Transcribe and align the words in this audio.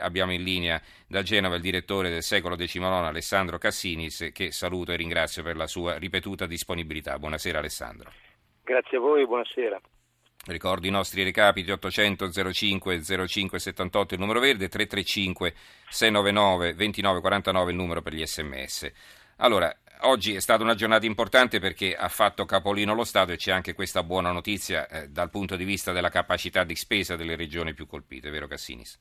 Abbiamo 0.00 0.32
in 0.32 0.42
linea 0.42 0.80
da 1.06 1.22
Genova 1.22 1.56
il 1.56 1.62
direttore 1.62 2.10
del 2.10 2.22
secolo 2.22 2.56
XIX 2.56 2.82
Alessandro 2.84 3.58
Cassinis 3.58 4.30
che 4.32 4.50
saluto 4.52 4.92
e 4.92 4.96
ringrazio 4.96 5.42
per 5.42 5.56
la 5.56 5.66
sua 5.66 5.96
ripetuta 5.98 6.46
disponibilità. 6.46 7.18
Buonasera 7.18 7.58
Alessandro. 7.58 8.10
Grazie 8.64 8.98
a 8.98 9.00
voi, 9.00 9.26
buonasera. 9.26 9.80
Ricordo 10.46 10.86
i 10.86 10.90
nostri 10.90 11.22
recapiti 11.22 11.70
800 11.70 12.52
05 12.52 13.02
05 13.26 13.58
78 13.58 14.14
il 14.14 14.20
numero 14.20 14.40
verde, 14.40 14.68
335 14.68 15.54
699 15.90 16.72
29 16.72 17.20
49 17.20 17.70
il 17.70 17.76
numero 17.76 18.00
per 18.00 18.14
gli 18.14 18.24
sms. 18.24 18.90
Allora, 19.36 19.74
oggi 20.02 20.34
è 20.34 20.40
stata 20.40 20.62
una 20.62 20.74
giornata 20.74 21.04
importante 21.04 21.60
perché 21.60 21.94
ha 21.94 22.08
fatto 22.08 22.46
capolino 22.46 22.94
lo 22.94 23.04
Stato 23.04 23.32
e 23.32 23.36
c'è 23.36 23.52
anche 23.52 23.74
questa 23.74 24.02
buona 24.02 24.32
notizia 24.32 24.88
eh, 24.88 25.08
dal 25.08 25.30
punto 25.30 25.56
di 25.56 25.64
vista 25.64 25.92
della 25.92 26.08
capacità 26.08 26.64
di 26.64 26.74
spesa 26.74 27.16
delle 27.16 27.36
regioni 27.36 27.74
più 27.74 27.86
colpite, 27.86 28.30
vero 28.30 28.46
Cassinis? 28.46 28.98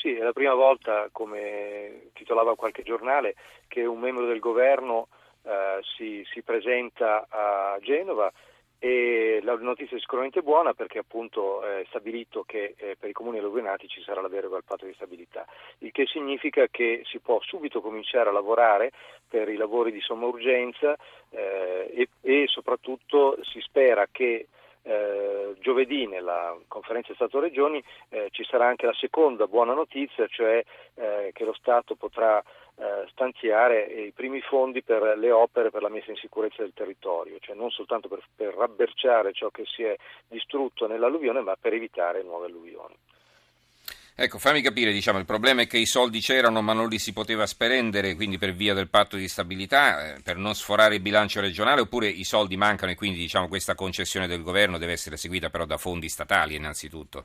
Sì, 0.00 0.14
è 0.14 0.22
la 0.22 0.32
prima 0.32 0.54
volta, 0.54 1.10
come 1.12 2.08
titolava 2.14 2.56
qualche 2.56 2.82
giornale, 2.82 3.34
che 3.68 3.84
un 3.84 4.00
membro 4.00 4.24
del 4.24 4.38
governo 4.38 5.08
eh, 5.42 5.78
si, 5.94 6.26
si, 6.32 6.40
presenta 6.40 7.26
a 7.28 7.76
Genova 7.82 8.32
e 8.78 9.40
la 9.42 9.56
notizia 9.56 9.98
è 9.98 10.00
sicuramente 10.00 10.40
buona 10.40 10.72
perché 10.72 11.00
appunto 11.00 11.62
è 11.62 11.84
stabilito 11.88 12.44
che 12.44 12.72
eh, 12.78 12.96
per 12.98 13.10
i 13.10 13.12
comuni 13.12 13.40
alluvionati 13.40 13.88
ci 13.88 14.00
sarà 14.00 14.22
la 14.22 14.28
deroga 14.28 14.56
al 14.56 14.64
patto 14.64 14.86
di 14.86 14.94
stabilità, 14.94 15.44
il 15.80 15.92
che 15.92 16.06
significa 16.06 16.66
che 16.70 17.02
si 17.04 17.18
può 17.18 17.38
subito 17.42 17.82
cominciare 17.82 18.30
a 18.30 18.32
lavorare 18.32 18.92
per 19.28 19.50
i 19.50 19.56
lavori 19.56 19.92
di 19.92 20.00
somma 20.00 20.24
urgenza 20.24 20.96
eh, 21.28 21.90
e, 21.94 22.08
e 22.22 22.46
soprattutto 22.46 23.36
si 23.42 23.60
spera 23.60 24.06
che 24.10 24.46
eh, 24.82 25.54
giovedì 25.60 26.06
nella 26.06 26.56
conferenza 26.68 27.14
Stato-Regioni 27.14 27.82
eh, 28.08 28.28
ci 28.30 28.44
sarà 28.44 28.66
anche 28.66 28.86
la 28.86 28.94
seconda 28.94 29.46
buona 29.46 29.74
notizia, 29.74 30.26
cioè 30.26 30.62
eh, 30.94 31.30
che 31.32 31.44
lo 31.44 31.52
Stato 31.52 31.94
potrà 31.96 32.42
eh, 32.76 33.06
stanziare 33.10 33.82
i 33.84 34.12
primi 34.12 34.40
fondi 34.40 34.82
per 34.82 35.18
le 35.18 35.30
opere 35.30 35.70
per 35.70 35.82
la 35.82 35.90
messa 35.90 36.10
in 36.10 36.16
sicurezza 36.16 36.62
del 36.62 36.72
territorio, 36.74 37.38
cioè 37.40 37.54
non 37.54 37.70
soltanto 37.70 38.08
per, 38.08 38.22
per 38.34 38.54
rabberciare 38.54 39.32
ciò 39.32 39.50
che 39.50 39.64
si 39.66 39.82
è 39.82 39.94
distrutto 40.28 40.86
nell'alluvione, 40.86 41.40
ma 41.40 41.56
per 41.60 41.74
evitare 41.74 42.22
nuove 42.22 42.46
alluvioni. 42.46 42.94
Ecco, 44.22 44.36
fammi 44.36 44.60
capire, 44.60 44.92
diciamo, 44.92 45.18
il 45.18 45.24
problema 45.24 45.62
è 45.62 45.66
che 45.66 45.78
i 45.78 45.86
soldi 45.86 46.20
c'erano 46.20 46.60
ma 46.60 46.74
non 46.74 46.90
li 46.90 46.98
si 46.98 47.14
poteva 47.14 47.46
spendere, 47.46 48.14
quindi 48.14 48.36
per 48.36 48.52
via 48.52 48.74
del 48.74 48.90
patto 48.90 49.16
di 49.16 49.26
stabilità, 49.26 50.16
eh, 50.16 50.20
per 50.22 50.36
non 50.36 50.52
sforare 50.52 50.96
il 50.96 51.00
bilancio 51.00 51.40
regionale, 51.40 51.80
oppure 51.80 52.08
i 52.08 52.24
soldi 52.24 52.58
mancano 52.58 52.92
e 52.92 52.96
quindi 52.96 53.18
diciamo, 53.18 53.48
questa 53.48 53.74
concessione 53.74 54.26
del 54.26 54.42
governo 54.42 54.76
deve 54.76 54.92
essere 54.92 55.16
seguita 55.16 55.48
però 55.48 55.64
da 55.64 55.78
fondi 55.78 56.10
statali 56.10 56.54
innanzitutto? 56.54 57.24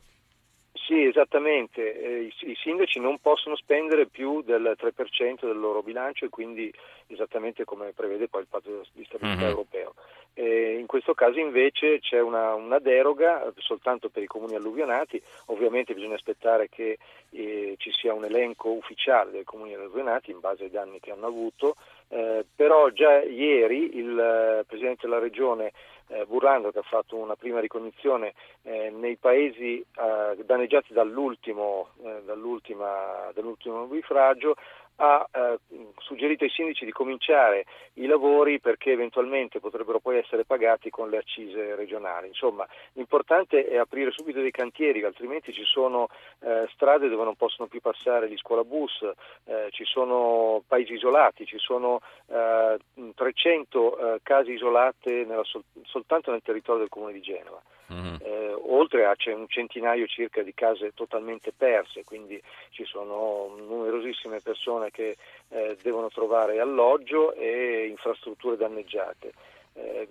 Sì, 0.72 1.04
esattamente. 1.04 2.00
Eh, 2.00 2.20
i, 2.22 2.50
I, 2.50 2.56
sindaci 2.62 2.98
non 2.98 3.18
possono 3.18 3.56
spendere 3.56 4.06
più 4.06 4.40
del 4.40 4.74
3% 4.80 5.44
del 5.44 5.58
loro 5.58 5.82
bilancio 5.82 6.24
e 6.24 6.30
quindi 6.30 6.72
esattamente 7.08 7.64
come 7.64 7.92
prevede 7.92 8.26
poi 8.28 8.40
il 8.40 8.46
patto 8.48 8.86
di 8.94 9.04
stabilità 9.04 9.40
mm-hmm. 9.42 9.50
europeo. 9.50 9.94
Eh, 10.38 10.76
in 10.78 10.84
questo 10.84 11.14
caso 11.14 11.38
invece 11.38 11.98
c'è 11.98 12.20
una, 12.20 12.52
una, 12.52 12.78
deroga 12.78 13.50
soltanto 13.56 14.10
per 14.10 14.22
i 14.22 14.26
comuni 14.26 14.54
alluvionati, 14.54 15.20
ovviamente 15.46 15.94
bisogna 15.94 16.16
aspettare 16.16 16.68
che 16.68 16.98
eh, 17.30 17.74
ci 17.78 17.90
sia 17.90 18.12
un 18.12 18.26
elenco 18.26 18.68
ufficiale 18.68 19.30
dei 19.30 19.44
comuni 19.44 19.72
alluvionati 19.72 20.32
in 20.32 20.40
base 20.40 20.64
ai 20.64 20.70
danni 20.70 21.00
che 21.00 21.10
hanno 21.10 21.26
avuto, 21.26 21.76
eh, 22.08 22.44
però 22.54 22.90
già 22.90 23.22
ieri 23.22 23.96
il 23.96 24.18
eh, 24.18 24.64
Presidente 24.66 25.06
della 25.06 25.20
Regione 25.20 25.72
eh, 26.08 26.26
Burlando 26.26 26.70
che 26.70 26.80
ha 26.80 26.82
fatto 26.82 27.16
una 27.16 27.34
prima 27.34 27.58
ricognizione 27.60 28.34
eh, 28.62 28.90
nei 28.90 29.16
paesi 29.16 29.80
eh, 29.80 30.44
danneggiati 30.44 30.92
dall'ultimo, 30.92 31.88
eh, 32.04 32.20
dall'ultimo 32.26 33.86
bifragio 33.86 34.54
ha 34.96 35.26
eh, 35.30 35.58
suggerito 35.98 36.44
ai 36.44 36.50
sindaci 36.50 36.84
di 36.84 36.92
cominciare 36.92 37.66
i 37.94 38.06
lavori 38.06 38.60
perché 38.60 38.92
eventualmente 38.92 39.60
potrebbero 39.60 40.00
poi 40.00 40.18
essere 40.18 40.44
pagati 40.44 40.90
con 40.90 41.10
le 41.10 41.18
accise 41.18 41.74
regionali. 41.74 42.28
Insomma, 42.28 42.66
l'importante 42.92 43.66
è 43.66 43.76
aprire 43.76 44.10
subito 44.10 44.40
dei 44.40 44.50
cantieri, 44.50 45.02
altrimenti 45.04 45.52
ci 45.52 45.64
sono 45.64 46.08
eh, 46.40 46.66
strade 46.72 47.08
dove 47.08 47.24
non 47.24 47.36
possono 47.36 47.68
più 47.68 47.80
passare 47.80 48.28
gli 48.28 48.36
scuolabus, 48.36 49.02
eh, 49.44 49.68
ci 49.70 49.84
sono 49.84 50.62
paesi 50.66 50.94
isolati, 50.94 51.46
ci 51.46 51.58
sono 51.58 52.00
300 52.26 53.98
eh, 53.98 54.14
eh, 54.14 54.20
case 54.22 54.52
isolate 54.52 55.24
nella, 55.24 55.44
sol- 55.44 55.64
soltanto 55.84 56.30
nel 56.30 56.42
territorio 56.42 56.80
del 56.80 56.90
comune 56.90 57.12
di 57.12 57.20
Genova. 57.20 57.60
Mm-hmm. 57.92 58.16
Eh, 58.20 58.52
oltre 58.52 59.06
a 59.06 59.14
c'è 59.14 59.32
un 59.32 59.46
centinaio 59.48 60.06
circa 60.06 60.42
di 60.42 60.52
case 60.54 60.92
totalmente 60.92 61.52
perse, 61.52 62.04
quindi 62.04 62.40
ci 62.70 62.84
sono 62.84 63.54
numerosissime 63.56 64.40
persone 64.40 64.90
che 64.90 65.16
eh, 65.48 65.76
devono 65.82 66.08
trovare 66.08 66.58
alloggio 66.58 67.32
e 67.34 67.86
infrastrutture 67.86 68.56
danneggiate. 68.56 69.32
Eh, 69.74 70.08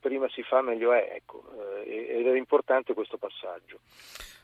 prima 0.00 0.28
si 0.28 0.42
fa 0.42 0.60
meglio 0.60 0.92
è, 0.92 1.12
ecco, 1.14 1.42
eh, 1.84 2.18
ed 2.18 2.26
è 2.26 2.36
importante 2.36 2.94
questo 2.94 3.16
passaggio. 3.16 3.78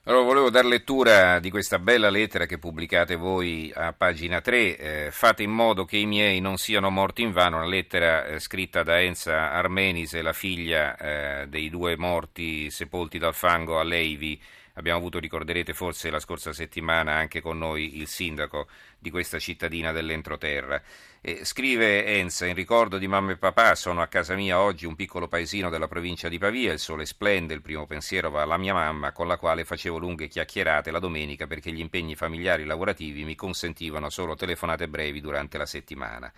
Allora, 0.04 0.24
volevo 0.24 0.48
dar 0.48 0.64
lettura 0.64 1.38
di 1.40 1.50
questa 1.50 1.78
bella 1.78 2.08
lettera 2.08 2.46
che 2.46 2.56
pubblicate 2.56 3.16
voi 3.16 3.70
a 3.74 3.92
pagina 3.92 4.40
3. 4.40 4.78
Eh, 4.78 5.10
fate 5.10 5.42
in 5.42 5.50
modo 5.50 5.84
che 5.84 5.98
i 5.98 6.06
miei 6.06 6.40
non 6.40 6.56
siano 6.56 6.88
morti 6.88 7.20
in 7.20 7.32
vano. 7.32 7.58
Una 7.58 7.66
lettera 7.66 8.24
eh, 8.24 8.40
scritta 8.40 8.82
da 8.82 8.98
Enza 8.98 9.52
Armenise, 9.52 10.22
la 10.22 10.32
figlia 10.32 10.96
eh, 10.96 11.48
dei 11.48 11.68
due 11.68 11.98
morti 11.98 12.70
sepolti 12.70 13.18
dal 13.18 13.34
fango 13.34 13.78
a 13.78 13.82
Leivi 13.82 14.40
Abbiamo 14.80 14.98
avuto, 14.98 15.18
ricorderete 15.18 15.74
forse 15.74 16.08
la 16.08 16.20
scorsa 16.20 16.54
settimana, 16.54 17.12
anche 17.12 17.42
con 17.42 17.58
noi 17.58 17.98
il 17.98 18.08
sindaco 18.08 18.66
di 18.98 19.10
questa 19.10 19.38
cittadina 19.38 19.92
dell'entroterra. 19.92 20.82
E 21.20 21.44
scrive 21.44 22.06
Enza, 22.06 22.46
in 22.46 22.54
ricordo 22.54 22.96
di 22.96 23.06
mamma 23.06 23.32
e 23.32 23.36
papà, 23.36 23.74
sono 23.74 24.00
a 24.00 24.06
casa 24.06 24.34
mia 24.34 24.58
oggi, 24.58 24.86
un 24.86 24.96
piccolo 24.96 25.28
paesino 25.28 25.68
della 25.68 25.86
provincia 25.86 26.30
di 26.30 26.38
Pavia, 26.38 26.72
il 26.72 26.78
sole 26.78 27.04
splende, 27.04 27.52
il 27.52 27.60
primo 27.60 27.86
pensiero 27.86 28.30
va 28.30 28.40
alla 28.40 28.56
mia 28.56 28.72
mamma, 28.72 29.12
con 29.12 29.26
la 29.26 29.36
quale 29.36 29.66
facevo 29.66 29.98
lunghe 29.98 30.28
chiacchierate 30.28 30.90
la 30.90 30.98
domenica 30.98 31.46
perché 31.46 31.70
gli 31.72 31.80
impegni 31.80 32.16
familiari 32.16 32.62
e 32.62 32.66
lavorativi 32.66 33.22
mi 33.24 33.34
consentivano 33.34 34.08
solo 34.08 34.34
telefonate 34.34 34.88
brevi 34.88 35.20
durante 35.20 35.58
la 35.58 35.66
settimana 35.66 36.32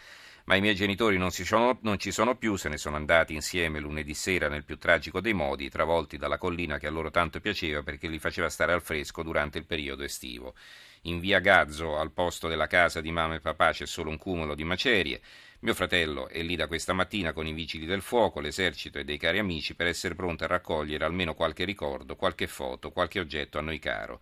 ma 0.44 0.56
i 0.56 0.60
miei 0.60 0.75
genitori 0.75 1.16
non, 1.19 1.30
sono, 1.30 1.78
non, 1.82 1.98
ci 1.98 2.10
sono 2.10 2.36
più, 2.36 2.56
se 2.56 2.69
ne 2.69 2.76
sono 2.76 2.97
andati 2.97 3.34
insieme 3.34 3.80
lunedì 3.80 4.14
sera 4.14 4.48
nel 4.48 4.64
più 4.64 4.78
tragico 4.78 5.20
dei 5.20 5.32
modi, 5.32 5.69
travolti 5.69 6.16
dalla 6.16 6.38
collina 6.38 6.78
che 6.78 6.86
a 6.86 6.91
loro 6.91 7.10
tanto 7.10 7.41
piaceva 7.41 7.82
perché 7.82 8.08
li 8.08 8.19
faceva 8.19 8.48
stare 8.48 8.72
al 8.72 8.82
fresco 8.82 9.22
durante 9.22 9.58
il 9.58 9.66
periodo 9.66 10.02
estivo. 10.02 10.54
In 11.02 11.20
via 11.20 11.41
Gazzo, 11.41 11.98
al 11.98 12.12
posto 12.12 12.48
della 12.48 12.66
casa 12.66 13.00
di 13.00 13.10
mamma 13.10 13.34
e 13.34 13.41
papà, 13.41 13.72
c'è 13.72 13.86
solo 13.86 14.10
un 14.10 14.19
cumulo 14.19 14.54
di 14.54 14.64
macerie. 14.64 15.20
Mio 15.60 15.75
fratello 15.75 16.28
è 16.28 16.42
lì 16.42 16.56
da 16.56 16.66
questa 16.66 16.92
mattina 16.92 17.32
con 17.32 17.47
i 17.47 17.52
vigili 17.52 17.86
del 17.86 18.02
fuoco, 18.02 18.41
l'esercito 18.41 18.98
e 18.98 19.04
dei 19.04 19.19
cari 19.19 19.38
amici 19.38 19.75
per 19.75 19.86
essere 19.86 20.14
pronto 20.14 20.44
a 20.44 20.48
raccogliere 20.48 21.04
almeno 21.04 21.34
qualche 21.34 21.64
ricordo, 21.64 22.16
qualche 22.16 22.48
foto, 22.48 22.91
qualche 22.91 23.20
oggetto 23.20 23.58
a 23.58 23.62
noi 23.62 23.78
caro 23.78 24.20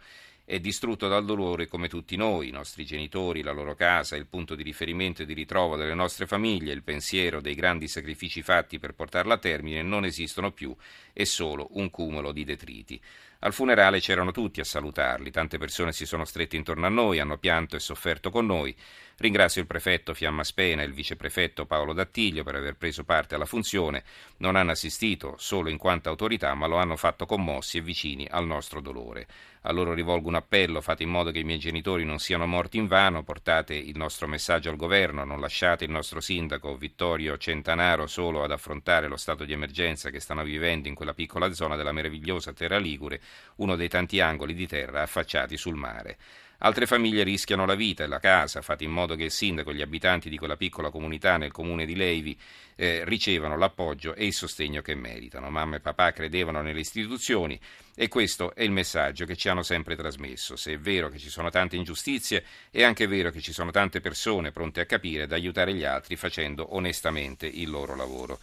è 0.50 0.58
distrutto 0.58 1.06
dal 1.06 1.24
dolore 1.24 1.68
come 1.68 1.86
tutti 1.86 2.16
noi, 2.16 2.48
i 2.48 2.50
nostri 2.50 2.84
genitori, 2.84 3.40
la 3.40 3.52
loro 3.52 3.76
casa, 3.76 4.16
il 4.16 4.26
punto 4.26 4.56
di 4.56 4.64
riferimento 4.64 5.22
e 5.22 5.24
di 5.24 5.32
ritrovo 5.32 5.76
delle 5.76 5.94
nostre 5.94 6.26
famiglie, 6.26 6.72
il 6.72 6.82
pensiero 6.82 7.40
dei 7.40 7.54
grandi 7.54 7.86
sacrifici 7.86 8.42
fatti 8.42 8.80
per 8.80 8.94
portarla 8.94 9.34
a 9.34 9.38
termine 9.38 9.80
non 9.82 10.04
esistono 10.04 10.50
più, 10.50 10.74
è 11.12 11.22
solo 11.22 11.68
un 11.74 11.88
cumulo 11.88 12.32
di 12.32 12.42
detriti. 12.42 13.00
Al 13.42 13.54
funerale 13.54 14.00
c'erano 14.00 14.32
tutti 14.32 14.60
a 14.60 14.64
salutarli, 14.64 15.30
tante 15.30 15.56
persone 15.56 15.92
si 15.92 16.04
sono 16.04 16.26
strette 16.26 16.56
intorno 16.56 16.84
a 16.84 16.90
noi, 16.90 17.20
hanno 17.20 17.38
pianto 17.38 17.74
e 17.74 17.80
sofferto 17.80 18.28
con 18.28 18.44
noi. 18.44 18.76
Ringrazio 19.16 19.62
il 19.62 19.66
prefetto 19.66 20.12
Fiamma 20.12 20.44
Spena 20.44 20.82
e 20.82 20.86
il 20.86 20.92
viceprefetto 20.92 21.64
Paolo 21.64 21.94
Dattiglio 21.94 22.42
per 22.42 22.54
aver 22.54 22.76
preso 22.76 23.04
parte 23.04 23.34
alla 23.34 23.46
funzione. 23.46 24.02
Non 24.38 24.56
hanno 24.56 24.72
assistito 24.72 25.36
solo 25.38 25.70
in 25.70 25.78
quanto 25.78 26.10
autorità, 26.10 26.54
ma 26.54 26.66
lo 26.66 26.76
hanno 26.76 26.96
fatto 26.96 27.24
commossi 27.24 27.78
e 27.78 27.82
vicini 27.82 28.26
al 28.30 28.46
nostro 28.46 28.80
dolore. 28.80 29.26
A 29.64 29.72
loro 29.72 29.92
rivolgo 29.92 30.28
un 30.28 30.36
appello, 30.36 30.80
fate 30.80 31.02
in 31.02 31.10
modo 31.10 31.30
che 31.30 31.40
i 31.40 31.44
miei 31.44 31.58
genitori 31.58 32.02
non 32.04 32.18
siano 32.18 32.46
morti 32.46 32.78
in 32.78 32.86
vano, 32.86 33.22
portate 33.22 33.74
il 33.74 33.94
nostro 33.94 34.26
messaggio 34.26 34.70
al 34.70 34.76
governo, 34.76 35.24
non 35.24 35.38
lasciate 35.38 35.84
il 35.84 35.90
nostro 35.90 36.20
sindaco 36.20 36.78
Vittorio 36.78 37.36
Centanaro 37.36 38.06
solo 38.06 38.42
ad 38.42 38.52
affrontare 38.52 39.06
lo 39.06 39.18
stato 39.18 39.44
di 39.44 39.52
emergenza 39.52 40.08
che 40.08 40.20
stanno 40.20 40.44
vivendo 40.44 40.88
in 40.88 40.94
quella 40.94 41.12
piccola 41.12 41.52
zona 41.52 41.76
della 41.76 41.92
meravigliosa 41.92 42.54
Terra 42.54 42.78
Ligure 42.78 43.20
uno 43.56 43.76
dei 43.76 43.88
tanti 43.88 44.20
angoli 44.20 44.54
di 44.54 44.66
terra 44.66 45.02
affacciati 45.02 45.56
sul 45.56 45.74
mare. 45.74 46.16
Altre 46.62 46.84
famiglie 46.84 47.22
rischiano 47.22 47.64
la 47.64 47.74
vita 47.74 48.04
e 48.04 48.06
la 48.06 48.18
casa, 48.18 48.60
fate 48.60 48.84
in 48.84 48.90
modo 48.90 49.16
che 49.16 49.24
il 49.24 49.30
sindaco 49.30 49.70
e 49.70 49.74
gli 49.74 49.80
abitanti 49.80 50.28
di 50.28 50.36
quella 50.36 50.58
piccola 50.58 50.90
comunità 50.90 51.38
nel 51.38 51.52
comune 51.52 51.86
di 51.86 51.96
Levi 51.96 52.38
eh, 52.76 53.02
ricevano 53.06 53.56
l'appoggio 53.56 54.14
e 54.14 54.26
il 54.26 54.34
sostegno 54.34 54.82
che 54.82 54.94
meritano. 54.94 55.48
Mamma 55.48 55.76
e 55.76 55.80
papà 55.80 56.12
credevano 56.12 56.60
nelle 56.60 56.80
istituzioni 56.80 57.58
e 57.94 58.08
questo 58.08 58.54
è 58.54 58.62
il 58.62 58.72
messaggio 58.72 59.24
che 59.24 59.36
ci 59.36 59.48
hanno 59.48 59.62
sempre 59.62 59.96
trasmesso. 59.96 60.54
Se 60.54 60.74
è 60.74 60.78
vero 60.78 61.08
che 61.08 61.16
ci 61.16 61.30
sono 61.30 61.48
tante 61.48 61.76
ingiustizie, 61.76 62.44
è 62.70 62.82
anche 62.82 63.06
vero 63.06 63.30
che 63.30 63.40
ci 63.40 63.54
sono 63.54 63.70
tante 63.70 64.02
persone 64.02 64.52
pronte 64.52 64.82
a 64.82 64.86
capire 64.86 65.22
ed 65.22 65.32
aiutare 65.32 65.72
gli 65.72 65.84
altri 65.84 66.16
facendo 66.16 66.74
onestamente 66.74 67.46
il 67.46 67.70
loro 67.70 67.96
lavoro. 67.96 68.38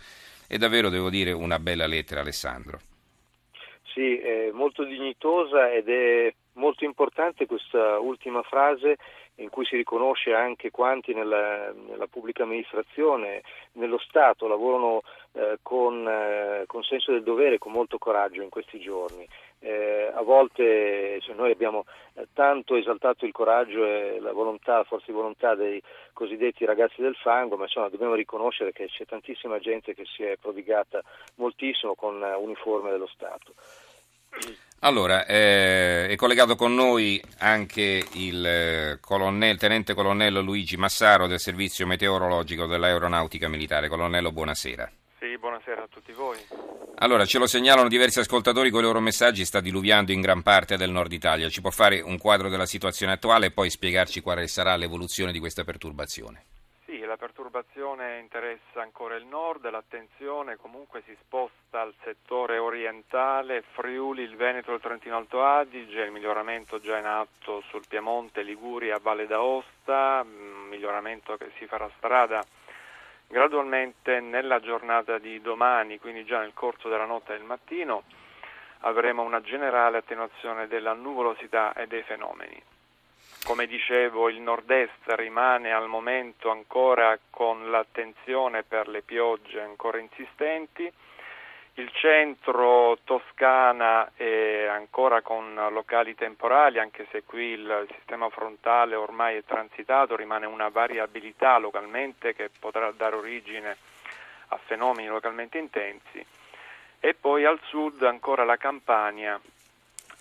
È 0.47 0.57
davvero, 0.57 0.89
devo 0.89 1.11
dire, 1.11 1.33
una 1.33 1.59
bella 1.59 1.85
lettera, 1.85 2.21
Alessandro. 2.21 2.86
Sì, 3.97 4.15
è 4.15 4.51
molto 4.51 4.83
dignitosa 4.83 5.71
ed 5.71 5.89
è 5.89 6.31
molto 6.53 6.85
importante 6.85 7.47
questa 7.47 7.97
ultima 7.97 8.43
frase 8.43 8.97
in 9.37 9.49
cui 9.49 9.65
si 9.65 9.75
riconosce 9.75 10.35
anche 10.35 10.69
quanti 10.69 11.15
nella, 11.15 11.71
nella 11.71 12.05
pubblica 12.05 12.43
amministrazione, 12.43 13.41
nello 13.73 13.97
Stato 13.97 14.47
lavorano 14.47 15.01
eh, 15.31 15.57
con, 15.63 16.07
eh, 16.07 16.65
con, 16.67 16.83
senso 16.83 17.11
del 17.11 17.23
dovere, 17.23 17.57
con 17.57 17.71
molto 17.71 17.97
coraggio 17.97 18.43
in 18.43 18.49
questi 18.49 18.79
giorni. 18.79 19.27
Eh, 19.59 20.11
a 20.13 20.21
volte 20.21 21.19
cioè, 21.21 21.33
noi 21.33 21.49
abbiamo 21.49 21.85
eh, 22.13 22.27
tanto 22.33 22.75
esaltato 22.75 23.25
il 23.25 23.31
coraggio 23.31 23.83
e 23.83 24.19
la 24.19 24.31
volontà, 24.31 24.77
la 24.77 24.83
forza 24.83 25.05
di 25.07 25.13
volontà 25.13 25.55
dei 25.55 25.81
cosiddetti 26.13 26.65
ragazzi 26.65 27.01
del 27.01 27.15
fango, 27.15 27.57
ma 27.57 27.63
insomma 27.63 27.89
dobbiamo 27.89 28.13
riconoscere 28.13 28.71
che 28.73 28.85
c'è 28.85 29.05
tantissima 29.05 29.57
gente 29.57 29.95
che 29.95 30.05
si 30.05 30.21
è 30.21 30.37
prodigata 30.39 31.01
moltissimo 31.35 31.95
con 31.95 32.23
eh, 32.23 32.35
uniforme 32.35 32.91
dello 32.91 33.07
Stato. 33.07 33.53
Allora, 34.87 35.25
eh, 35.25 36.07
è 36.07 36.15
collegato 36.15 36.55
con 36.55 36.73
noi 36.73 37.21
anche 37.39 38.05
il 38.13 38.45
eh, 38.45 38.97
colonnello, 39.01 39.57
tenente 39.57 39.93
colonnello 39.93 40.39
Luigi 40.39 40.77
Massaro 40.77 41.27
del 41.27 41.41
servizio 41.41 41.85
meteorologico 41.85 42.67
dell'aeronautica 42.67 43.49
militare. 43.49 43.89
Colonnello, 43.89 44.31
buonasera. 44.31 44.89
Sì, 45.19 45.37
buonasera 45.37 45.83
a 45.83 45.87
tutti 45.89 46.13
voi. 46.13 46.37
Allora, 46.99 47.25
ce 47.25 47.37
lo 47.37 47.47
segnalano 47.47 47.89
diversi 47.89 48.19
ascoltatori 48.19 48.69
con 48.69 48.79
i 48.79 48.83
loro 48.83 49.01
messaggi, 49.01 49.43
sta 49.43 49.59
diluviando 49.59 50.13
in 50.13 50.21
gran 50.21 50.41
parte 50.41 50.77
del 50.77 50.91
nord 50.91 51.11
Italia. 51.11 51.49
Ci 51.49 51.59
può 51.59 51.69
fare 51.69 51.99
un 51.99 52.17
quadro 52.17 52.47
della 52.47 52.65
situazione 52.65 53.11
attuale 53.11 53.47
e 53.47 53.51
poi 53.51 53.69
spiegarci 53.69 54.21
quale 54.21 54.47
sarà 54.47 54.77
l'evoluzione 54.77 55.33
di 55.33 55.39
questa 55.39 55.65
perturbazione? 55.65 56.45
La 57.07 57.17
perturbazione 57.17 58.19
interessa 58.19 58.81
ancora 58.81 59.15
il 59.15 59.25
nord, 59.25 59.67
l'attenzione 59.69 60.57
comunque 60.57 61.01
si 61.05 61.15
sposta 61.21 61.81
al 61.81 61.93
settore 62.03 62.57
orientale, 62.57 63.63
Friuli, 63.71 64.21
il 64.21 64.35
Veneto 64.35 64.73
il 64.73 64.81
Trentino 64.81 65.17
Alto 65.17 65.43
Adige, 65.43 66.03
il 66.03 66.11
miglioramento 66.11 66.79
già 66.79 66.97
in 66.97 67.05
atto 67.05 67.61
sul 67.69 67.87
Piemonte, 67.87 68.43
Liguria, 68.43 68.99
Valle 69.01 69.25
d'Aosta, 69.25 70.23
mm, 70.23 70.67
miglioramento 70.67 71.37
che 71.37 71.51
si 71.57 71.65
farà 71.65 71.89
strada 71.97 72.43
gradualmente 73.27 74.19
nella 74.19 74.59
giornata 74.59 75.17
di 75.17 75.41
domani, 75.41 75.99
quindi 75.99 76.25
già 76.25 76.39
nel 76.39 76.53
corso 76.53 76.89
della 76.89 77.05
notte 77.05 77.33
e 77.33 77.37
del 77.37 77.45
mattino, 77.45 78.03
avremo 78.81 79.23
una 79.23 79.41
generale 79.41 79.97
attenuazione 79.97 80.67
della 80.67 80.93
nuvolosità 80.93 81.73
e 81.73 81.87
dei 81.87 82.03
fenomeni. 82.03 82.61
Come 83.47 83.65
dicevo, 83.65 84.27
il 84.27 84.41
nord-est 84.41 85.05
rimane 85.15 85.71
al 85.71 85.87
momento 85.87 86.51
ancora 86.51 87.17
con 87.29 87.71
l'attenzione 87.71 88.63
per 88.63 88.89
le 88.89 89.03
piogge 89.03 89.61
ancora 89.61 89.99
insistenti, 89.99 90.91
il 91.75 91.89
centro 91.93 92.97
Toscana 93.05 94.11
è 94.17 94.65
ancora 94.65 95.21
con 95.21 95.55
locali 95.71 96.13
temporali, 96.13 96.79
anche 96.79 97.07
se 97.09 97.23
qui 97.23 97.51
il 97.51 97.87
sistema 97.95 98.27
frontale 98.27 98.95
ormai 98.95 99.37
è 99.37 99.45
transitato, 99.45 100.17
rimane 100.17 100.45
una 100.45 100.67
variabilità 100.67 101.57
localmente 101.57 102.35
che 102.35 102.49
potrà 102.59 102.91
dare 102.91 103.15
origine 103.15 103.77
a 104.49 104.57
fenomeni 104.57 105.07
localmente 105.07 105.57
intensi. 105.57 106.23
E 106.99 107.13
poi 107.13 107.45
al 107.45 107.61
sud 107.63 108.03
ancora 108.03 108.43
la 108.43 108.57
Campania 108.57 109.39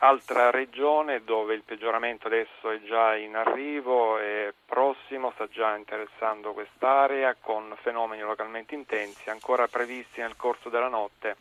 Altra 0.00 0.50
regione 0.50 1.24
dove 1.24 1.54
il 1.54 1.62
peggioramento 1.62 2.26
adesso 2.26 2.70
è 2.70 2.82
già 2.82 3.16
in 3.16 3.34
arrivo 3.34 4.18
e 4.18 4.52
prossimo, 4.66 5.30
sta 5.32 5.48
già 5.48 5.74
interessando 5.74 6.52
quest'area 6.52 7.34
con 7.40 7.74
fenomeni 7.80 8.20
localmente 8.20 8.74
intensi 8.74 9.30
ancora 9.30 9.68
previsti 9.68 10.20
nel 10.20 10.36
corso 10.36 10.68
della 10.68 10.88
notte 10.88 11.36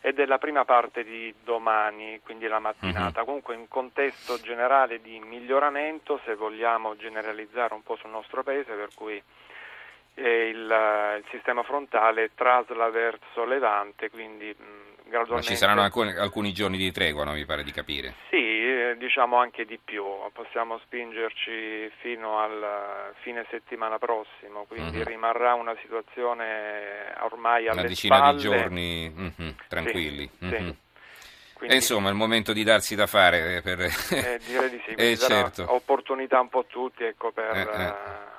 e 0.00 0.12
della 0.12 0.38
prima 0.38 0.64
parte 0.64 1.02
di 1.02 1.34
domani, 1.42 2.20
quindi 2.22 2.46
la 2.46 2.60
mattinata. 2.60 3.20
Uh-huh. 3.20 3.26
Comunque 3.26 3.54
in 3.56 3.66
contesto 3.66 4.40
generale 4.40 5.00
di 5.00 5.18
miglioramento, 5.18 6.20
se 6.24 6.36
vogliamo 6.36 6.96
generalizzare 6.96 7.74
un 7.74 7.82
po' 7.82 7.96
sul 7.96 8.10
nostro 8.10 8.44
paese, 8.44 8.72
per 8.72 8.90
cui 8.94 9.20
eh, 10.20 10.48
il, 10.48 10.58
il, 10.58 11.24
sistema 11.30 11.62
frontale 11.62 12.30
trasla 12.34 12.90
verso 12.90 13.44
levante, 13.44 14.10
quindi 14.10 14.54
mh, 14.56 15.08
gradualmente. 15.08 15.34
Ma 15.34 15.42
ci 15.42 15.56
saranno 15.56 15.82
alcuni, 15.82 16.14
alcuni 16.14 16.52
giorni 16.52 16.76
di 16.76 16.92
tregua, 16.92 17.24
no? 17.24 17.32
mi 17.32 17.44
pare 17.46 17.62
di 17.62 17.72
capire. 17.72 18.14
Sì, 18.28 18.36
eh, 18.36 18.96
diciamo 18.98 19.36
anche 19.36 19.64
di 19.64 19.78
più, 19.82 20.04
possiamo 20.32 20.78
spingerci 20.84 21.90
fino 22.00 22.38
al 22.38 23.12
fine 23.20 23.46
settimana 23.50 23.98
prossimo, 23.98 24.64
quindi 24.68 24.98
mm-hmm. 24.98 25.06
rimarrà 25.06 25.54
una 25.54 25.74
situazione 25.80 27.14
ormai 27.20 27.68
alle 27.68 27.80
Una 27.80 27.88
decina 27.88 28.16
spalle. 28.16 28.36
di 28.36 28.42
giorni 28.42 29.10
mm-hmm, 29.10 29.50
tranquilli. 29.68 30.30
Sì, 30.38 30.44
mm-hmm. 30.44 30.66
sì. 30.68 30.76
Quindi, 31.54 31.76
e 31.76 31.78
insomma, 31.78 32.08
è 32.08 32.12
il 32.12 32.16
momento 32.16 32.54
di 32.54 32.64
darsi 32.64 32.94
da 32.94 33.06
fare. 33.06 33.56
Eh, 33.56 33.60
per... 33.60 33.80
Eh, 33.80 34.40
direi 34.46 34.70
di 34.70 34.82
sì, 34.86 34.92
eh, 34.96 35.16
certo. 35.16 35.66
opportunità 35.68 36.40
un 36.40 36.48
po' 36.48 36.64
tutti 36.66 37.04
ecco, 37.04 37.32
per... 37.32 37.54
Eh, 37.54 37.60
eh 37.60 38.38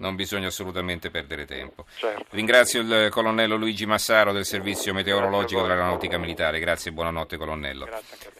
non 0.00 0.16
bisogna 0.16 0.48
assolutamente 0.48 1.10
perdere 1.10 1.44
tempo. 1.44 1.84
Certo. 1.94 2.24
Ringrazio 2.30 2.80
il 2.80 3.08
colonnello 3.10 3.56
Luigi 3.56 3.86
Massaro 3.86 4.32
del 4.32 4.44
servizio 4.44 4.92
meteorologico 4.92 5.62
dell'aeronautica 5.62 6.18
militare. 6.18 6.58
Grazie 6.58 6.90
e 6.90 6.94
buonanotte 6.94 7.36
colonnello. 7.36 7.88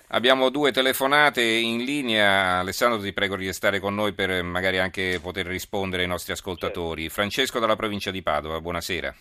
Abbiamo 0.08 0.48
due 0.48 0.72
telefonate 0.72 1.42
in 1.42 1.84
linea. 1.84 2.58
Alessandro 2.58 3.00
ti 3.00 3.12
prego 3.12 3.36
di 3.36 3.46
restare 3.46 3.78
con 3.78 3.94
noi 3.94 4.12
per 4.12 4.42
magari 4.42 4.78
anche 4.78 5.20
poter 5.22 5.46
rispondere 5.46 6.02
ai 6.02 6.08
nostri 6.08 6.32
ascoltatori. 6.32 7.08
Francesco 7.08 7.58
dalla 7.58 7.76
provincia 7.76 8.10
di 8.10 8.22
Padova, 8.22 8.60
buonasera. 8.60 9.14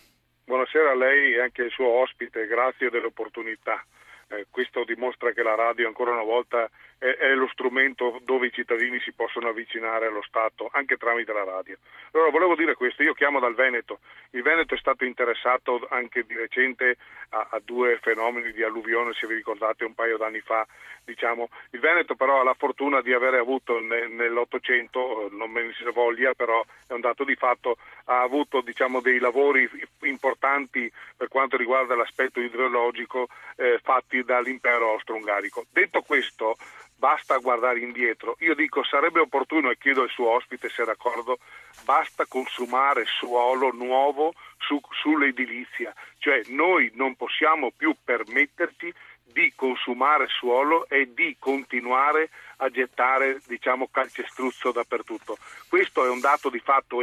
Buonasera 0.44 0.90
a 0.90 0.96
lei 0.96 1.34
e 1.34 1.40
anche 1.42 1.62
al 1.62 1.70
suo 1.70 1.86
ospite, 2.00 2.46
grazie 2.46 2.90
dell'opportunità. 2.90 3.84
Eh, 4.28 4.46
questo 4.50 4.84
dimostra 4.84 5.32
che 5.32 5.42
la 5.42 5.54
radio 5.54 5.86
ancora 5.86 6.12
una 6.12 6.24
volta 6.24 6.68
è, 7.00 7.34
lo 7.34 7.48
strumento 7.48 8.20
dove 8.22 8.48
i 8.48 8.52
cittadini 8.52 9.00
si 9.00 9.12
possono 9.12 9.48
avvicinare 9.48 10.06
allo 10.06 10.22
Stato 10.22 10.68
anche 10.72 10.98
tramite 10.98 11.32
la 11.32 11.44
radio. 11.44 11.78
Allora 12.12 12.30
volevo 12.30 12.54
dire 12.54 12.74
questo, 12.74 13.02
io 13.02 13.14
chiamo 13.14 13.40
dal 13.40 13.54
Veneto, 13.54 14.00
il 14.32 14.42
Veneto 14.42 14.74
è 14.74 14.78
stato 14.78 15.04
interessato 15.04 15.86
anche 15.90 16.24
di 16.24 16.36
recente 16.36 16.96
a, 17.30 17.48
a 17.50 17.60
due 17.64 17.98
fenomeni 18.02 18.52
di 18.52 18.62
alluvione, 18.62 19.14
se 19.14 19.26
vi 19.26 19.34
ricordate 19.34 19.84
un 19.84 19.94
paio 19.94 20.18
d'anni 20.18 20.40
fa, 20.40 20.66
diciamo. 21.04 21.48
il 21.70 21.80
Veneto 21.80 22.14
però 22.14 22.40
ha 22.40 22.44
la 22.44 22.54
fortuna 22.54 23.00
di 23.00 23.14
avere 23.14 23.38
avuto 23.38 23.80
ne, 23.80 24.06
nell'Ottocento, 24.08 25.28
non 25.30 25.50
me 25.50 25.62
ne 25.62 25.72
si 25.72 25.84
voglia, 25.92 26.34
però 26.34 26.62
è 26.86 26.92
un 26.92 27.00
dato 27.00 27.24
di 27.24 27.34
fatto, 27.34 27.78
ha 28.04 28.20
avuto 28.20 28.60
diciamo, 28.60 29.00
dei 29.00 29.18
lavori 29.18 29.68
importanti 30.02 30.92
per 31.16 31.28
quanto 31.28 31.56
riguarda 31.56 31.94
l'aspetto 31.94 32.40
idrologico 32.40 33.28
eh, 33.56 33.80
fatti 33.82 34.22
dall'impero 34.22 34.90
austro-ungarico. 34.90 35.64
Detto 35.70 36.02
questo, 36.02 36.56
basta 37.00 37.38
guardare 37.38 37.80
indietro. 37.80 38.36
Io 38.40 38.54
dico 38.54 38.84
sarebbe 38.84 39.20
opportuno, 39.20 39.70
e 39.70 39.78
chiedo 39.78 40.02
al 40.02 40.10
suo 40.10 40.28
ospite 40.28 40.68
se 40.68 40.82
è 40.82 40.84
d'accordo, 40.84 41.38
basta 41.84 42.26
consumare 42.26 43.06
suolo 43.06 43.72
nuovo 43.72 44.34
su, 44.58 44.78
sull'edilizia, 44.90 45.94
cioè 46.18 46.42
noi 46.48 46.92
non 46.94 47.16
possiamo 47.16 47.72
più 47.74 47.96
permetterci 48.04 48.92
di 49.32 49.52
consumare 49.54 50.26
suolo 50.28 50.86
e 50.88 51.14
di 51.14 51.36
continuare 51.38 52.30
a 52.56 52.68
gettare 52.68 53.40
diciamo, 53.46 53.88
calcestruzzo 53.90 54.72
dappertutto. 54.72 55.38
Questo 55.68 56.04
è 56.04 56.10
un 56.10 56.20
dato 56.20 56.50
di 56.50 56.58
fatto. 56.58 56.98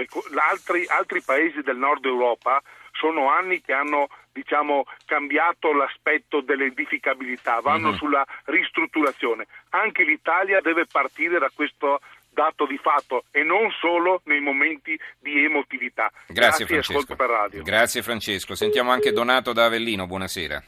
Altri, 0.48 0.86
altri 0.88 1.22
paesi 1.22 1.62
del 1.62 1.78
nord 1.78 2.06
Europa 2.06 2.62
sono 2.98 3.30
anni 3.30 3.62
che 3.62 3.74
hanno 3.74 4.08
diciamo, 4.32 4.86
cambiato 5.06 5.74
l'aspetto 5.74 6.42
dell'edificabilità, 6.42 7.60
vanno 7.62 7.90
mm-hmm. 7.90 7.98
sulla 7.98 8.26
ristrutturazione. 8.46 9.48
Anche 9.70 10.04
l'Italia 10.04 10.62
deve 10.62 10.86
partire 10.86 11.40
da 11.40 11.50
questo 11.54 12.00
dato 12.30 12.68
di 12.68 12.78
fatto 12.78 13.24
e 13.32 13.42
non 13.42 13.72
solo 13.72 14.22
nei 14.26 14.40
momenti 14.40 15.00
di 15.20 15.44
emotività. 15.44 16.12
Grazie, 16.28 16.66
Grazie 16.66 16.94
Francesco. 16.94 17.64
Grazie 17.64 18.02
Francesco. 18.04 18.54
Sentiamo 18.56 18.92
anche 18.92 19.12
Donato 19.12 19.54
da 19.54 19.66
Avellino, 19.66 20.06
buonasera. 20.06 20.64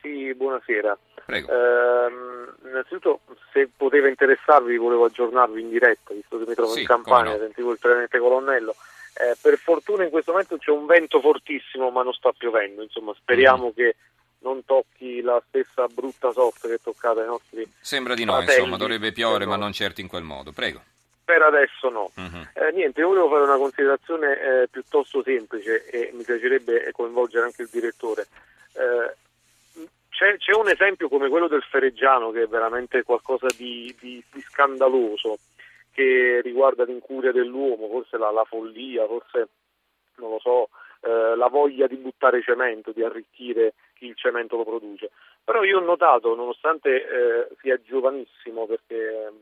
Sì, 0.00 0.32
buonasera. 0.34 0.98
Prego. 1.26 1.48
Eh, 1.48 2.68
innanzitutto 2.68 3.20
se 3.52 3.68
poteva 3.76 4.08
interessarvi 4.08 4.78
volevo 4.78 5.04
aggiornarvi 5.04 5.60
in 5.60 5.68
diretta, 5.68 6.14
visto 6.14 6.38
che 6.38 6.44
mi 6.48 6.54
trovo 6.54 6.72
sì, 6.72 6.80
in 6.80 6.86
campagna, 6.86 7.32
no. 7.32 7.38
sentivo 7.38 7.72
il 7.72 7.78
tenente 7.78 8.18
colonnello. 8.18 8.74
Eh, 9.20 9.36
per 9.40 9.58
fortuna 9.58 10.04
in 10.04 10.10
questo 10.10 10.30
momento 10.30 10.58
c'è 10.58 10.70
un 10.70 10.86
vento 10.86 11.20
fortissimo 11.20 11.90
ma 11.90 12.04
non 12.04 12.12
sta 12.12 12.30
piovendo, 12.30 12.82
insomma 12.82 13.12
speriamo 13.14 13.68
mm. 13.68 13.74
che 13.74 13.96
non 14.40 14.64
tocchi 14.64 15.20
la 15.22 15.42
stessa 15.48 15.88
brutta 15.88 16.30
sorte 16.30 16.68
che 16.68 16.74
è 16.74 16.80
toccata 16.80 17.20
ai 17.20 17.26
nostri 17.26 17.68
Sembra 17.80 18.14
di 18.14 18.24
no, 18.24 18.34
fratelli, 18.34 18.58
insomma, 18.58 18.76
dovrebbe 18.76 19.10
piovere 19.10 19.44
ma 19.44 19.56
non 19.56 19.72
certo 19.72 20.00
in 20.00 20.06
quel 20.06 20.22
modo. 20.22 20.52
Prego. 20.52 20.80
Per 21.24 21.42
adesso 21.42 21.88
no. 21.88 22.12
Mm-hmm. 22.18 22.42
Eh, 22.54 22.72
niente, 22.74 23.00
io 23.00 23.08
volevo 23.08 23.28
fare 23.28 23.42
una 23.42 23.56
considerazione 23.56 24.40
eh, 24.40 24.68
piuttosto 24.70 25.20
semplice 25.24 25.84
e 25.90 26.10
mi 26.14 26.22
piacerebbe 26.22 26.88
coinvolgere 26.92 27.46
anche 27.46 27.62
il 27.62 27.68
direttore. 27.72 28.28
Eh, 28.74 29.16
c'è, 30.10 30.36
c'è, 30.36 30.54
un 30.54 30.68
esempio 30.68 31.08
come 31.08 31.28
quello 31.28 31.48
del 31.48 31.64
Fereggiano 31.68 32.30
che 32.30 32.42
è 32.42 32.46
veramente 32.46 33.02
qualcosa 33.02 33.48
di, 33.56 33.92
di, 33.98 34.22
di 34.32 34.40
scandaloso 34.42 35.38
che 35.98 36.40
riguarda 36.42 36.84
l'incuria 36.84 37.32
dell'uomo, 37.32 37.88
forse 37.88 38.18
la, 38.18 38.30
la 38.30 38.44
follia, 38.44 39.04
forse 39.06 39.48
non 40.18 40.30
lo 40.30 40.38
so, 40.38 40.68
eh, 41.00 41.34
la 41.34 41.48
voglia 41.48 41.88
di 41.88 41.96
buttare 41.96 42.40
cemento, 42.40 42.92
di 42.92 43.02
arricchire 43.02 43.74
chi 43.94 44.06
il 44.06 44.16
cemento 44.16 44.56
lo 44.56 44.64
produce. 44.64 45.10
Però 45.42 45.64
io 45.64 45.78
ho 45.78 45.84
notato, 45.84 46.36
nonostante 46.36 46.88
eh, 46.90 47.48
sia 47.60 47.80
giovanissimo, 47.82 48.66
perché 48.66 49.32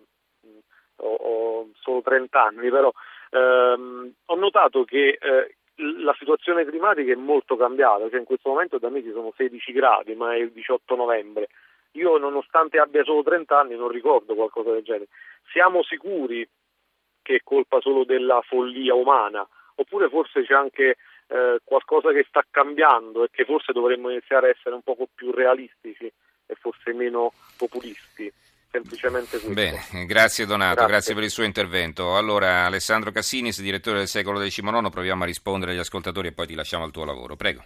mh, 0.41 0.49
ho, 0.97 1.15
ho, 1.15 1.69
solo 1.79 2.01
30 2.01 2.43
anni, 2.43 2.71
però 2.71 2.91
ehm, 3.33 4.15
ho 4.25 4.35
notato 4.37 4.85
che 4.85 5.19
eh, 5.21 5.57
la 6.03 6.15
situazione 6.19 6.65
climatica 6.65 7.13
è 7.13 7.17
molto 7.17 7.55
cambiata, 7.57 8.09
cioè 8.09 8.19
in 8.19 8.25
questo 8.25 8.49
momento 8.49 8.79
da 8.79 8.89
me 8.89 9.03
ci 9.03 9.13
sono 9.13 9.31
16 9.37 9.73
gradi, 9.73 10.15
ma 10.15 10.33
è 10.33 10.39
il 10.39 10.53
18 10.53 10.97
novembre. 10.97 11.49
Io 11.97 12.19
nonostante 12.19 12.79
abbia 12.79 13.05
solo 13.05 13.23
30 13.23 13.59
anni 13.59 13.77
non 13.77 13.89
ricordo 13.89 14.35
qualcosa 14.35 14.73
del 14.73 14.83
genere. 14.83 15.09
Siamo 15.51 15.83
sicuri 15.83 16.49
che 17.23 17.37
è 17.37 17.41
colpa 17.43 17.81
solo 17.81 18.05
della 18.05 18.41
follia 18.43 18.95
umana? 18.95 19.47
Oppure 19.77 20.09
forse 20.09 20.45
c'è 20.45 20.55
anche 20.55 20.97
eh, 21.29 21.59
qualcosa 21.65 22.13
che 22.13 22.25
sta 22.29 22.45
cambiando 22.51 23.25
e 23.25 23.29
che 23.31 23.45
forse 23.45 23.73
dovremmo 23.73 24.11
iniziare 24.11 24.49
a 24.49 24.51
essere 24.51 24.75
un 24.75 24.83
poco 24.83 25.09
più 25.13 25.33
realistici 25.33 26.07
e 26.47 26.55
forse 26.55 26.93
meno 26.93 27.33
populisti? 27.57 28.33
semplicemente 28.77 29.39
questo. 29.39 29.53
Bene, 29.53 30.07
grazie 30.07 30.45
Donato, 30.45 30.75
grazie. 30.75 30.93
grazie. 30.93 31.15
per 31.15 31.23
il 31.25 31.31
suo 31.31 31.45
intervento. 31.45 32.17
Allora, 32.17 32.67
Alessandro 32.67 33.11
Cassinis, 33.11 33.61
direttore 33.61 33.99
del 33.99 34.09
secolo 34.09 34.39
XIX, 34.39 34.91
proviamo 34.91 35.23
a 35.23 35.27
rispondere 35.27 35.73
agli 35.73 35.79
ascoltatori 35.79 36.29
e 36.29 36.33
poi 36.33 36.47
ti 36.47 36.55
lasciamo 36.55 36.85
al 36.85 36.91
tuo 36.91 37.05
lavoro. 37.05 37.37
Prego. 37.37 37.65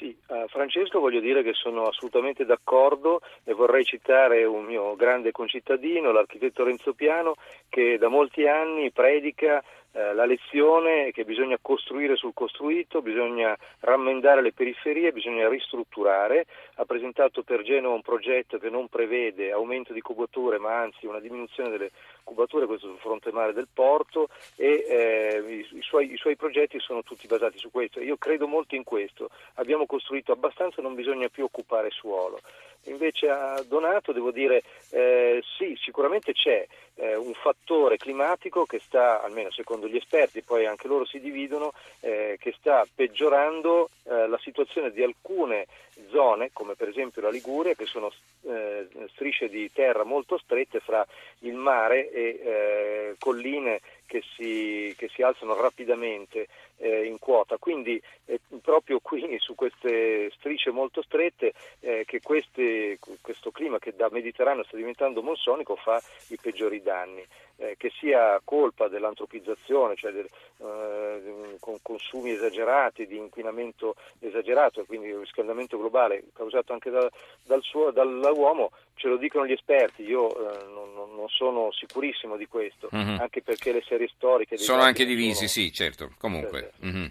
Sì, 0.00 0.16
uh, 0.28 0.48
Francesco 0.48 0.98
voglio 0.98 1.20
dire 1.20 1.42
che 1.42 1.52
sono 1.52 1.82
assolutamente 1.82 2.46
d'accordo 2.46 3.20
e 3.44 3.52
vorrei 3.52 3.84
citare 3.84 4.46
un 4.46 4.64
mio 4.64 4.96
grande 4.96 5.30
concittadino, 5.30 6.10
l'architetto 6.10 6.64
Renzo 6.64 6.94
Piano, 6.94 7.34
che 7.68 7.98
da 7.98 8.08
molti 8.08 8.48
anni 8.48 8.90
predica 8.92 9.62
eh, 9.92 10.14
la 10.14 10.24
lezione 10.24 11.06
è 11.06 11.12
che 11.12 11.24
bisogna 11.24 11.58
costruire 11.60 12.14
sul 12.14 12.32
costruito, 12.32 13.02
bisogna 13.02 13.56
rammendare 13.80 14.40
le 14.40 14.52
periferie, 14.52 15.12
bisogna 15.12 15.48
ristrutturare. 15.48 16.46
Ha 16.76 16.84
presentato 16.84 17.42
per 17.42 17.62
Genova 17.62 17.94
un 17.94 18.02
progetto 18.02 18.58
che 18.58 18.70
non 18.70 18.88
prevede 18.88 19.50
aumento 19.50 19.92
di 19.92 20.00
cubature 20.00 20.58
ma 20.58 20.78
anzi 20.78 21.06
una 21.06 21.18
diminuzione 21.18 21.70
delle 21.70 21.90
cubature, 22.22 22.66
questo 22.66 22.86
sul 22.86 22.98
fronte 22.98 23.32
mare 23.32 23.52
del 23.52 23.66
porto 23.72 24.28
e 24.54 24.86
eh, 24.88 25.42
i, 25.46 25.78
i, 25.78 25.82
suoi, 25.82 26.12
i, 26.12 26.16
suoi, 26.16 26.36
progetti 26.36 26.78
sono 26.78 27.02
tutti 27.02 27.26
basati 27.26 27.58
su 27.58 27.70
questo. 27.70 28.00
Io 28.00 28.16
credo 28.16 28.46
molto 28.46 28.76
in 28.76 28.84
questo. 28.84 29.30
Abbiamo 29.54 29.86
costruito 29.86 30.30
abbastanza, 30.30 30.80
non 30.82 30.94
bisogna 30.94 31.28
più 31.28 31.44
occupare 31.44 31.90
suolo. 31.90 32.40
Invece 32.84 33.28
a 33.28 33.62
Donato 33.66 34.12
devo 34.12 34.30
dire 34.30 34.62
eh, 34.90 35.42
sì, 35.58 35.78
sicuramente 35.80 36.32
c'è 36.32 36.66
eh, 36.94 37.14
un 37.14 37.32
fattore 37.34 37.96
climatico 37.96 38.64
che 38.64 38.78
sta, 38.78 39.22
almeno 39.22 39.50
secondo 39.50 39.86
gli 39.86 39.96
esperti, 39.96 40.42
poi 40.42 40.66
anche 40.66 40.88
loro 40.88 41.04
si 41.04 41.20
dividono, 41.20 41.72
eh, 42.00 42.36
che 42.40 42.54
sta 42.58 42.86
peggiorando 42.94 43.90
eh, 44.04 44.26
la 44.28 44.38
situazione 44.38 44.90
di 44.92 45.02
alcune 45.02 45.66
zone, 46.10 46.50
come 46.52 46.74
per 46.74 46.88
esempio 46.88 47.22
la 47.22 47.30
Liguria, 47.30 47.74
che 47.74 47.86
sono 47.86 48.10
eh, 48.42 48.88
strisce 49.12 49.48
di 49.48 49.70
terra 49.72 50.04
molto 50.04 50.38
strette 50.38 50.80
fra 50.80 51.06
il 51.40 51.54
mare 51.54 52.10
e 52.10 52.40
eh, 52.42 53.14
colline 53.18 53.80
che 54.10 54.24
si, 54.34 54.92
che 54.98 55.08
si 55.14 55.22
alzano 55.22 55.54
rapidamente 55.54 56.48
eh, 56.78 57.04
in 57.04 57.20
quota. 57.20 57.58
Quindi 57.58 58.02
eh, 58.24 58.40
proprio 58.60 58.98
qui 58.98 59.22
su 59.38 59.54
queste 59.54 60.32
strisce 60.32 60.72
molto 60.72 61.00
strette 61.00 61.52
eh, 61.78 62.02
che 62.04 62.20
queste, 62.20 62.98
questo 63.20 63.52
clima 63.52 63.78
che 63.78 63.94
da 63.94 64.08
Mediterraneo 64.10 64.64
sta 64.64 64.76
diventando 64.76 65.22
monsonico 65.22 65.76
fa 65.76 66.02
i 66.28 66.38
peggiori 66.42 66.82
danni. 66.82 67.24
Eh, 67.62 67.74
che 67.76 67.92
sia 68.00 68.40
colpa 68.42 68.88
dell'antropizzazione, 68.88 69.94
cioè 69.94 70.12
del, 70.12 70.24
eh, 70.24 71.56
con 71.60 71.76
consumi 71.82 72.30
esagerati, 72.30 73.06
di 73.06 73.18
inquinamento 73.18 73.96
esagerato, 74.18 74.82
quindi 74.86 75.08
il 75.08 75.18
riscaldamento 75.18 75.76
globale 75.76 76.22
causato 76.32 76.72
anche 76.72 76.88
da, 76.88 77.06
dal 77.44 77.60
suo, 77.60 77.90
dall'uomo, 77.90 78.70
ce 78.94 79.08
lo 79.08 79.18
dicono 79.18 79.44
gli 79.44 79.52
esperti, 79.52 80.04
io 80.04 80.30
eh, 80.30 80.64
non, 80.72 81.14
non, 81.14 81.28
sono 81.28 81.70
sicurissimo 81.70 82.38
di 82.38 82.46
questo, 82.46 82.88
mm-hmm. 82.94 83.20
anche 83.20 83.42
perché 83.42 83.72
le 83.72 83.82
serie 83.86 84.08
storiche... 84.08 84.56
Sono 84.56 84.80
anche 84.80 85.04
divisi, 85.04 85.46
sono... 85.46 85.48
sì, 85.48 85.70
certo, 85.70 86.14
comunque. 86.16 86.72
Mm-hmm. 86.82 87.06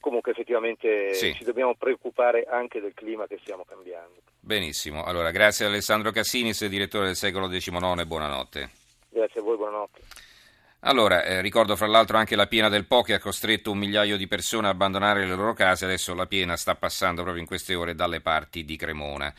Comunque 0.00 0.32
effettivamente 0.32 1.12
sì. 1.12 1.34
ci 1.34 1.44
dobbiamo 1.44 1.74
preoccupare 1.74 2.46
anche 2.48 2.80
del 2.80 2.94
clima 2.94 3.26
che 3.26 3.36
stiamo 3.42 3.66
cambiando. 3.68 4.22
Benissimo, 4.40 5.04
allora 5.04 5.30
grazie 5.30 5.66
a 5.66 5.68
Alessandro 5.68 6.12
Cassinis, 6.12 6.64
direttore 6.64 7.04
del 7.04 7.16
secolo 7.16 7.46
XIX 7.46 8.00
e 8.00 8.06
buonanotte. 8.06 8.70
Grazie 9.16 9.40
a 9.40 9.42
voi, 9.42 9.56
buonanotte. 9.56 10.00
Allora, 10.80 11.24
eh, 11.24 11.40
ricordo 11.40 11.74
fra 11.74 11.86
l'altro 11.86 12.18
anche 12.18 12.36
la 12.36 12.46
piena 12.46 12.68
del 12.68 12.86
Po 12.86 13.00
che 13.00 13.14
ha 13.14 13.18
costretto 13.18 13.70
un 13.70 13.78
migliaio 13.78 14.18
di 14.18 14.26
persone 14.26 14.66
a 14.66 14.70
abbandonare 14.70 15.24
le 15.24 15.34
loro 15.34 15.54
case, 15.54 15.86
adesso 15.86 16.14
la 16.14 16.26
piena 16.26 16.54
sta 16.54 16.74
passando 16.74 17.22
proprio 17.22 17.40
in 17.40 17.48
queste 17.48 17.74
ore 17.74 17.94
dalle 17.94 18.20
parti 18.20 18.62
di 18.66 18.76
Cremona. 18.76 19.32